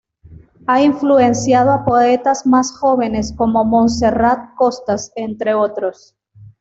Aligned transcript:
Ha 0.65 0.81
influenciado 0.81 1.69
a 1.69 1.85
poetas 1.85 2.47
más 2.47 2.71
jóvenes 2.75 3.33
como 3.37 3.63
Montserrat 3.63 4.55
Costas 4.55 5.11
entre 5.15 5.53
otros. 5.53 6.15